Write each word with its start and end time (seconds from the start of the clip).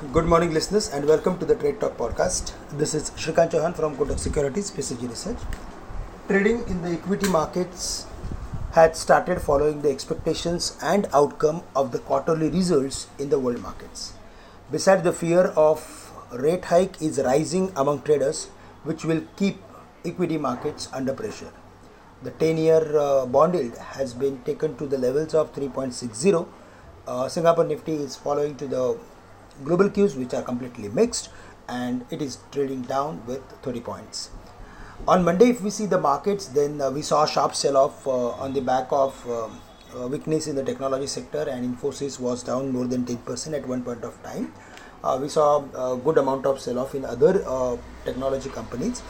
Good 0.00 0.24
morning, 0.24 0.54
listeners, 0.54 0.88
and 0.88 1.04
welcome 1.04 1.38
to 1.40 1.44
the 1.44 1.54
Trade 1.54 1.78
Talk 1.78 1.98
podcast. 1.98 2.52
This 2.72 2.94
is 2.94 3.10
Shrikant 3.22 3.50
Chouhan 3.50 3.76
from 3.76 3.98
Kotak 3.98 4.18
Securities, 4.18 4.70
PCG 4.70 5.06
Research. 5.10 5.36
Trading 6.26 6.66
in 6.68 6.80
the 6.80 6.92
equity 6.92 7.28
markets 7.28 8.06
had 8.72 8.96
started 8.96 9.42
following 9.42 9.82
the 9.82 9.90
expectations 9.90 10.78
and 10.82 11.06
outcome 11.12 11.62
of 11.76 11.92
the 11.92 11.98
quarterly 11.98 12.48
results 12.48 13.08
in 13.18 13.28
the 13.28 13.38
world 13.38 13.60
markets. 13.60 14.14
Besides, 14.72 15.02
the 15.02 15.12
fear 15.12 15.48
of 15.48 16.10
rate 16.32 16.64
hike 16.64 17.02
is 17.02 17.20
rising 17.20 17.70
among 17.76 18.00
traders, 18.00 18.46
which 18.84 19.04
will 19.04 19.22
keep 19.36 19.62
equity 20.06 20.38
markets 20.38 20.88
under 20.94 21.12
pressure. 21.12 21.52
The 22.22 22.30
10 22.30 22.56
year 22.56 22.98
uh, 22.98 23.26
bond 23.26 23.54
yield 23.54 23.76
has 23.76 24.14
been 24.14 24.42
taken 24.44 24.78
to 24.78 24.86
the 24.86 24.96
levels 24.96 25.34
of 25.34 25.54
3.60. 25.54 26.48
Uh, 27.06 27.28
Singapore 27.28 27.64
Nifty 27.64 27.92
is 27.92 28.16
following 28.16 28.56
to 28.56 28.66
the 28.66 28.98
global 29.64 29.88
cues 29.90 30.14
which 30.16 30.34
are 30.34 30.42
completely 30.42 30.88
mixed 30.88 31.30
and 31.68 32.04
it 32.10 32.20
is 32.20 32.38
trading 32.50 32.82
down 32.82 33.22
with 33.26 33.42
30 33.62 33.80
points. 33.80 34.30
On 35.08 35.24
Monday, 35.24 35.48
if 35.48 35.62
we 35.62 35.70
see 35.70 35.86
the 35.86 35.98
markets, 35.98 36.46
then 36.46 36.80
uh, 36.80 36.90
we 36.90 37.00
saw 37.00 37.24
a 37.24 37.28
sharp 37.28 37.54
sell 37.54 37.76
off 37.76 38.06
uh, 38.06 38.30
on 38.44 38.52
the 38.52 38.60
back 38.60 38.86
of 38.90 39.14
uh, 39.26 39.48
uh, 39.98 40.06
weakness 40.08 40.46
in 40.46 40.54
the 40.56 40.62
technology 40.62 41.06
sector, 41.06 41.48
and 41.48 41.64
Infosys 41.64 42.20
was 42.20 42.42
down 42.42 42.70
more 42.70 42.84
than 42.86 43.04
10% 43.06 43.54
at 43.54 43.66
one 43.66 43.82
point 43.82 44.04
of 44.04 44.22
time. 44.22 44.52
Uh, 45.02 45.18
we 45.20 45.28
saw 45.28 45.64
a 45.74 45.96
good 45.96 46.18
amount 46.18 46.44
of 46.44 46.60
sell 46.60 46.78
off 46.78 46.94
in 46.94 47.06
other 47.06 47.42
uh, 47.46 47.76
technology 48.04 48.50
companies. 48.50 49.02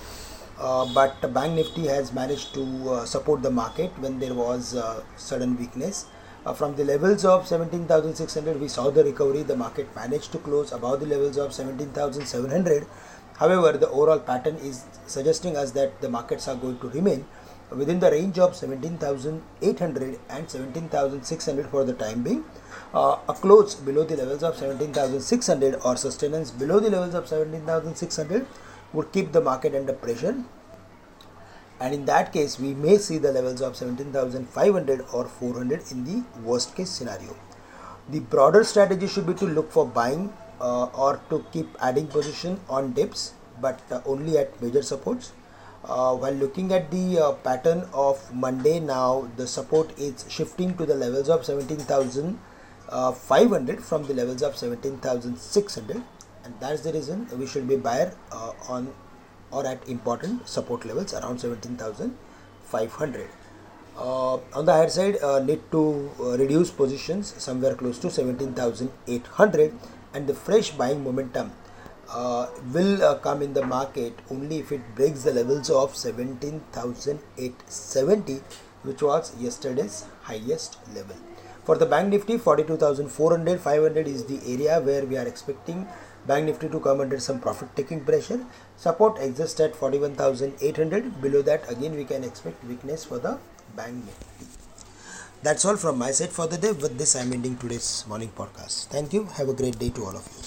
but 0.94 1.20
Bank 1.34 1.54
Nifty 1.54 1.86
has 1.88 2.12
managed 2.12 2.54
to 2.54 3.04
support 3.06 3.42
the 3.42 3.50
market 3.50 3.90
when 3.98 4.18
there 4.20 4.34
was 4.34 4.76
sudden 5.16 5.58
weakness. 5.58 6.06
Uh, 6.46 6.54
from 6.54 6.74
the 6.76 6.84
levels 6.84 7.24
of 7.24 7.46
17,600 7.46 8.58
we 8.58 8.66
saw 8.66 8.90
the 8.90 9.04
recovery. 9.04 9.42
The 9.42 9.56
market 9.56 9.94
managed 9.94 10.32
to 10.32 10.38
close 10.38 10.72
above 10.72 11.00
the 11.00 11.06
levels 11.06 11.36
of 11.36 11.52
17,700 11.52 12.86
however 13.36 13.76
the 13.76 13.88
overall 13.90 14.20
pattern 14.20 14.56
is 14.56 14.84
suggesting 15.06 15.56
us 15.56 15.72
that 15.72 16.00
the 16.00 16.08
markets 16.08 16.48
are 16.48 16.56
going 16.56 16.78
to 16.78 16.88
remain 16.88 17.26
within 17.70 18.00
the 18.00 18.10
range 18.10 18.38
of 18.38 18.56
17,800 18.56 20.18
and 20.28 20.50
17,600 20.50 21.66
for 21.68 21.84
the 21.84 21.92
time 21.92 22.22
being. 22.22 22.44
Uh, 22.92 23.16
a 23.28 23.34
close 23.34 23.74
below 23.74 24.04
the 24.04 24.16
levels 24.16 24.42
of 24.42 24.56
17,600 24.56 25.76
or 25.84 25.96
sustenance 25.96 26.50
below 26.50 26.80
the 26.80 26.90
levels 26.90 27.14
of 27.14 27.28
17,600 27.28 28.46
would 28.92 29.12
keep 29.12 29.30
the 29.32 29.40
market 29.40 29.74
under 29.74 29.92
pressure 29.92 30.34
and 31.80 31.94
in 31.94 32.04
that 32.04 32.32
case 32.32 32.58
we 32.58 32.74
may 32.74 32.98
see 32.98 33.18
the 33.18 33.32
levels 33.32 33.60
of 33.62 33.76
17500 33.76 35.04
or 35.12 35.24
400 35.26 35.90
in 35.90 36.04
the 36.04 36.22
worst 36.42 36.76
case 36.76 36.90
scenario. 36.90 37.34
The 38.10 38.20
broader 38.20 38.64
strategy 38.64 39.06
should 39.06 39.26
be 39.26 39.34
to 39.34 39.46
look 39.46 39.70
for 39.72 39.86
buying 39.86 40.32
uh, 40.60 40.86
or 40.86 41.20
to 41.30 41.44
keep 41.52 41.68
adding 41.80 42.06
position 42.06 42.60
on 42.68 42.92
dips 42.92 43.32
but 43.60 43.80
uh, 43.90 44.00
only 44.04 44.36
at 44.38 44.60
major 44.62 44.82
supports. 44.82 45.32
Uh, 45.84 46.14
while 46.14 46.34
looking 46.34 46.72
at 46.72 46.90
the 46.90 47.18
uh, 47.18 47.32
pattern 47.32 47.88
of 47.94 48.34
monday 48.34 48.78
now 48.78 49.26
the 49.36 49.46
support 49.46 49.98
is 49.98 50.26
shifting 50.28 50.76
to 50.76 50.84
the 50.84 50.94
levels 50.94 51.30
of 51.30 51.42
17500 51.42 52.36
uh, 52.90 53.10
from 53.80 54.04
the 54.04 54.12
levels 54.12 54.42
of 54.42 54.54
17600 54.58 56.02
and 56.44 56.54
that's 56.60 56.82
the 56.82 56.92
reason 56.92 57.26
we 57.38 57.46
should 57.46 57.66
be 57.66 57.76
buyer 57.76 58.12
uh, 58.30 58.52
on 58.68 58.92
or 59.50 59.66
at 59.66 59.88
important 59.88 60.46
support 60.48 60.84
levels 60.84 61.14
around 61.14 61.38
17,500. 61.38 63.28
Uh, 63.96 64.34
on 64.54 64.64
the 64.64 64.72
higher 64.72 64.88
side, 64.88 65.16
uh, 65.22 65.40
need 65.40 65.60
to 65.70 66.10
uh, 66.20 66.36
reduce 66.38 66.70
positions 66.70 67.34
somewhere 67.36 67.74
close 67.74 67.98
to 67.98 68.10
17,800 68.10 69.74
and 70.14 70.26
the 70.26 70.34
fresh 70.34 70.70
buying 70.70 71.04
momentum 71.04 71.52
uh, 72.12 72.48
will 72.72 73.04
uh, 73.04 73.14
come 73.16 73.42
in 73.42 73.52
the 73.54 73.64
market 73.64 74.12
only 74.30 74.58
if 74.58 74.72
it 74.72 74.80
breaks 74.94 75.22
the 75.22 75.32
levels 75.32 75.70
of 75.70 75.94
17,870 75.94 78.40
which 78.82 79.02
was 79.02 79.36
yesterday's 79.38 80.06
highest 80.22 80.78
level. 80.94 81.16
For 81.64 81.76
the 81.76 81.86
Bank 81.86 82.08
Nifty 82.08 82.38
42,400 82.38 83.60
500 83.60 84.08
is 84.08 84.24
the 84.24 84.40
area 84.50 84.80
where 84.80 85.04
we 85.04 85.18
are 85.18 85.26
expecting 85.26 85.86
Bank 86.26 86.46
Nifty 86.46 86.68
to 86.68 86.80
come 86.80 87.00
under 87.00 87.18
some 87.18 87.40
profit 87.40 87.74
taking 87.74 88.04
pressure. 88.04 88.44
Support 88.76 89.18
exists 89.20 89.60
at 89.60 89.74
41,800. 89.74 91.20
Below 91.20 91.42
that, 91.42 91.70
again, 91.70 91.96
we 91.96 92.04
can 92.04 92.24
expect 92.24 92.62
weakness 92.64 93.04
for 93.04 93.18
the 93.18 93.38
Bank 93.76 94.04
Nifty. 94.04 94.46
That's 95.42 95.64
all 95.64 95.76
from 95.76 95.98
my 95.98 96.10
side 96.10 96.30
for 96.30 96.46
the 96.46 96.58
day. 96.58 96.72
With 96.72 96.98
this, 96.98 97.16
I'm 97.16 97.32
ending 97.32 97.56
today's 97.56 98.04
morning 98.06 98.30
podcast. 98.36 98.88
Thank 98.88 99.14
you. 99.14 99.24
Have 99.24 99.48
a 99.48 99.54
great 99.54 99.78
day 99.78 99.88
to 99.90 100.04
all 100.04 100.16
of 100.16 100.26
you. 100.26 100.38